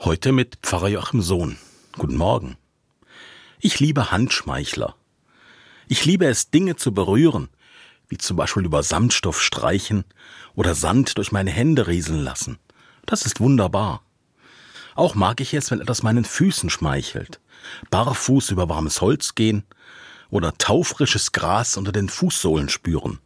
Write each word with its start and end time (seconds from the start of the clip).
Heute 0.00 0.30
mit 0.30 0.58
Pfarrer 0.60 0.88
Joachim 0.88 1.22
Sohn. 1.22 1.56
Guten 1.96 2.16
Morgen. 2.16 2.58
Ich 3.60 3.80
liebe 3.80 4.10
Handschmeichler. 4.10 4.94
Ich 5.88 6.04
liebe 6.04 6.26
es, 6.26 6.50
Dinge 6.50 6.76
zu 6.76 6.92
berühren, 6.92 7.48
wie 8.06 8.18
zum 8.18 8.36
Beispiel 8.36 8.66
über 8.66 8.82
Samtstoff 8.82 9.42
streichen 9.42 10.04
oder 10.54 10.74
Sand 10.74 11.16
durch 11.16 11.32
meine 11.32 11.50
Hände 11.50 11.86
rieseln 11.86 12.22
lassen. 12.22 12.58
Das 13.06 13.22
ist 13.22 13.40
wunderbar. 13.40 14.02
Auch 14.94 15.14
mag 15.14 15.40
ich 15.40 15.54
es, 15.54 15.70
wenn 15.70 15.80
etwas 15.80 16.02
meinen 16.02 16.26
Füßen 16.26 16.68
schmeichelt, 16.68 17.40
barfuß 17.90 18.50
über 18.50 18.68
warmes 18.68 19.00
Holz 19.00 19.34
gehen 19.34 19.64
oder 20.28 20.56
taufrisches 20.58 21.32
Gras 21.32 21.78
unter 21.78 21.92
den 21.92 22.10
Fußsohlen 22.10 22.68
spüren. 22.68 23.18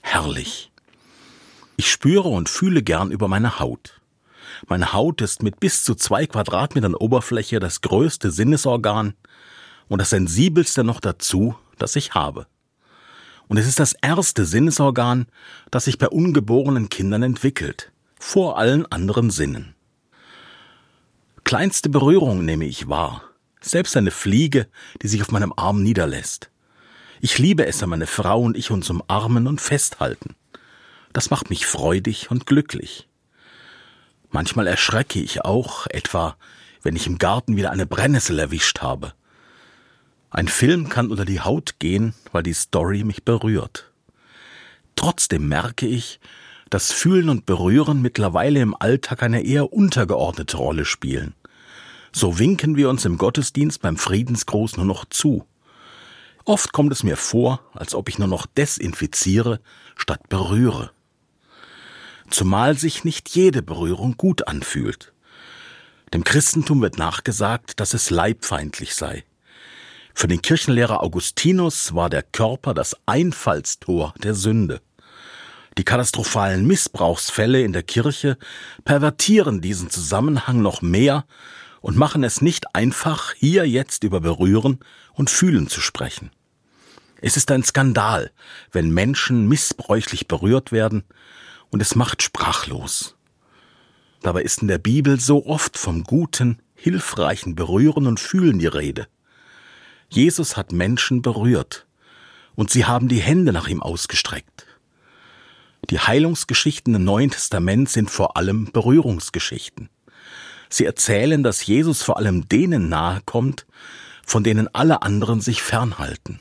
Herrlich. 0.00 0.72
Ich 1.76 1.90
spüre 1.90 2.28
und 2.28 2.48
fühle 2.48 2.82
gern 2.82 3.10
über 3.10 3.28
meine 3.28 3.60
Haut. 3.60 4.00
Meine 4.68 4.92
Haut 4.92 5.20
ist 5.20 5.42
mit 5.42 5.60
bis 5.60 5.84
zu 5.84 5.94
zwei 5.94 6.26
Quadratmetern 6.26 6.94
Oberfläche 6.94 7.60
das 7.60 7.80
größte 7.80 8.30
Sinnesorgan 8.30 9.14
und 9.88 10.00
das 10.00 10.10
sensibelste 10.10 10.84
noch 10.84 11.00
dazu, 11.00 11.56
das 11.78 11.96
ich 11.96 12.14
habe. 12.14 12.46
Und 13.48 13.58
es 13.58 13.66
ist 13.66 13.78
das 13.78 13.94
erste 14.02 14.44
Sinnesorgan, 14.44 15.26
das 15.70 15.84
sich 15.84 15.98
bei 15.98 16.08
ungeborenen 16.08 16.88
Kindern 16.88 17.22
entwickelt, 17.22 17.92
vor 18.18 18.58
allen 18.58 18.86
anderen 18.86 19.30
Sinnen. 19.30 19.74
Kleinste 21.44 21.88
Berührung 21.88 22.44
nehme 22.44 22.64
ich 22.64 22.88
wahr, 22.88 23.22
selbst 23.60 23.96
eine 23.96 24.10
Fliege, 24.10 24.66
die 25.02 25.08
sich 25.08 25.22
auf 25.22 25.30
meinem 25.30 25.52
Arm 25.56 25.82
niederlässt. 25.82 26.50
Ich 27.20 27.38
liebe 27.38 27.66
es, 27.66 27.80
wenn 27.80 27.88
meine 27.88 28.06
Frau 28.06 28.40
und 28.40 28.56
ich 28.56 28.70
uns 28.70 28.90
umarmen 28.90 29.46
und 29.46 29.60
festhalten. 29.60 30.34
Das 31.12 31.30
macht 31.30 31.48
mich 31.48 31.66
freudig 31.66 32.30
und 32.30 32.46
glücklich. 32.46 33.05
Manchmal 34.30 34.66
erschrecke 34.66 35.20
ich 35.20 35.44
auch, 35.44 35.86
etwa 35.88 36.36
wenn 36.82 36.96
ich 36.96 37.06
im 37.06 37.18
Garten 37.18 37.56
wieder 37.56 37.70
eine 37.72 37.86
Brennnessel 37.86 38.38
erwischt 38.38 38.80
habe. 38.80 39.12
Ein 40.30 40.48
Film 40.48 40.88
kann 40.88 41.10
unter 41.10 41.24
die 41.24 41.40
Haut 41.40 41.78
gehen, 41.78 42.14
weil 42.32 42.42
die 42.42 42.52
Story 42.52 43.04
mich 43.04 43.24
berührt. 43.24 43.90
Trotzdem 44.94 45.48
merke 45.48 45.86
ich, 45.86 46.20
dass 46.70 46.92
Fühlen 46.92 47.28
und 47.28 47.46
Berühren 47.46 48.02
mittlerweile 48.02 48.60
im 48.60 48.74
Alltag 48.78 49.22
eine 49.22 49.42
eher 49.42 49.72
untergeordnete 49.72 50.56
Rolle 50.56 50.84
spielen. 50.84 51.34
So 52.12 52.38
winken 52.38 52.76
wir 52.76 52.88
uns 52.88 53.04
im 53.04 53.18
Gottesdienst 53.18 53.82
beim 53.82 53.96
Friedensgruß 53.96 54.76
nur 54.76 54.86
noch 54.86 55.04
zu. 55.06 55.44
Oft 56.44 56.72
kommt 56.72 56.92
es 56.92 57.02
mir 57.02 57.16
vor, 57.16 57.60
als 57.72 57.94
ob 57.94 58.08
ich 58.08 58.18
nur 58.18 58.28
noch 58.28 58.46
desinfiziere 58.46 59.60
statt 59.96 60.28
berühre 60.28 60.92
zumal 62.30 62.76
sich 62.78 63.04
nicht 63.04 63.28
jede 63.30 63.62
Berührung 63.62 64.16
gut 64.16 64.48
anfühlt. 64.48 65.12
Dem 66.14 66.24
Christentum 66.24 66.82
wird 66.82 66.98
nachgesagt, 66.98 67.80
dass 67.80 67.94
es 67.94 68.10
leibfeindlich 68.10 68.94
sei. 68.94 69.24
Für 70.14 70.28
den 70.28 70.40
Kirchenlehrer 70.40 71.02
Augustinus 71.02 71.94
war 71.94 72.08
der 72.08 72.22
Körper 72.22 72.74
das 72.74 72.96
Einfallstor 73.06 74.14
der 74.22 74.34
Sünde. 74.34 74.80
Die 75.76 75.84
katastrophalen 75.84 76.66
Missbrauchsfälle 76.66 77.60
in 77.60 77.74
der 77.74 77.82
Kirche 77.82 78.38
pervertieren 78.84 79.60
diesen 79.60 79.90
Zusammenhang 79.90 80.62
noch 80.62 80.80
mehr 80.80 81.26
und 81.82 81.98
machen 81.98 82.24
es 82.24 82.40
nicht 82.40 82.74
einfach, 82.74 83.34
hier 83.34 83.68
jetzt 83.68 84.02
über 84.04 84.20
Berühren 84.20 84.78
und 85.12 85.28
Fühlen 85.28 85.68
zu 85.68 85.82
sprechen. 85.82 86.30
Es 87.20 87.36
ist 87.36 87.50
ein 87.50 87.62
Skandal, 87.62 88.30
wenn 88.72 88.90
Menschen 88.90 89.48
missbräuchlich 89.48 90.28
berührt 90.28 90.72
werden 90.72 91.04
und 91.70 91.82
es 91.82 91.94
macht 91.94 92.22
sprachlos. 92.22 93.16
Dabei 94.22 94.42
ist 94.42 94.62
in 94.62 94.68
der 94.68 94.78
Bibel 94.78 95.20
so 95.20 95.46
oft 95.46 95.76
vom 95.76 96.04
guten, 96.04 96.60
hilfreichen 96.74 97.54
Berühren 97.54 98.06
und 98.06 98.20
Fühlen 98.20 98.58
die 98.58 98.66
Rede. 98.66 99.08
Jesus 100.08 100.56
hat 100.56 100.72
Menschen 100.72 101.22
berührt 101.22 101.86
und 102.54 102.70
sie 102.70 102.84
haben 102.84 103.08
die 103.08 103.20
Hände 103.20 103.52
nach 103.52 103.68
ihm 103.68 103.82
ausgestreckt. 103.82 104.66
Die 105.90 106.00
Heilungsgeschichten 106.00 106.94
im 106.94 107.04
Neuen 107.04 107.30
Testament 107.30 107.88
sind 107.88 108.10
vor 108.10 108.36
allem 108.36 108.72
Berührungsgeschichten. 108.72 109.88
Sie 110.68 110.84
erzählen, 110.84 111.42
dass 111.42 111.66
Jesus 111.66 112.02
vor 112.02 112.16
allem 112.16 112.48
denen 112.48 112.88
nahe 112.88 113.20
kommt, 113.24 113.66
von 114.24 114.42
denen 114.42 114.74
alle 114.74 115.02
anderen 115.02 115.40
sich 115.40 115.62
fernhalten. 115.62 116.40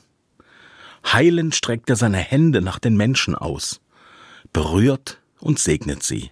Heilend 1.05 1.53
streckt 1.53 1.89
er 1.91 1.95
seine 1.95 2.17
Hände 2.17 2.61
nach 2.61 2.79
den 2.79 2.97
Menschen 2.97 3.35
aus 3.35 3.81
berührt 4.55 5.19
und 5.45 5.59
segnet 5.59 6.01
sie. 6.01 6.31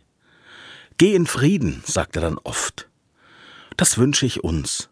Geh 0.97 1.13
in 1.13 1.27
Frieden, 1.27 1.83
sagt 1.85 2.15
er 2.15 2.23
dann 2.23 2.39
oft. 2.39 2.89
Das 3.77 3.99
wünsche 3.99 4.25
ich 4.25 4.43
uns. 4.43 4.89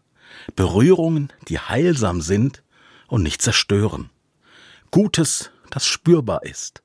Berührungen, 0.54 1.32
die 1.48 1.58
heilsam 1.58 2.20
sind 2.20 2.62
und 3.08 3.24
nicht 3.24 3.42
zerstören. 3.42 4.10
Gutes, 4.92 5.50
das 5.70 5.86
spürbar 5.86 6.44
ist. 6.44 6.82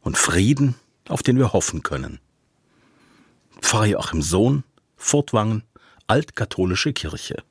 Und 0.00 0.18
Frieden, 0.18 0.74
auf 1.08 1.22
den 1.22 1.38
wir 1.38 1.52
hoffen 1.52 1.84
können. 1.84 2.18
Pfarrer 3.60 3.86
Joachim 3.86 4.22
Sohn, 4.22 4.64
Furtwangen, 4.96 5.62
Altkatholische 6.08 6.92
Kirche. 6.92 7.44